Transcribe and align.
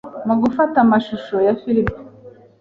mugufata 0.27 0.77
amashusho 0.85 1.35
ya 1.47 1.53
film, 1.61 1.87